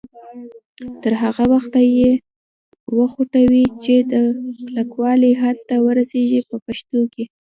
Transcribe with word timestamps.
تر 1.01 1.13
هغه 1.23 1.43
وخته 1.53 1.79
یې 1.97 2.09
وخوټوئ 2.97 3.65
چې 3.83 3.95
د 4.11 4.13
کلکوالي 4.63 5.31
حد 5.41 5.57
ته 5.69 5.75
ورسیږي 5.85 6.41
په 6.49 6.55
پښتو 6.65 6.99
کې. 7.13 7.23